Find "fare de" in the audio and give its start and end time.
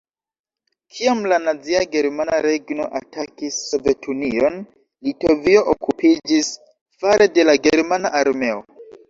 7.05-7.47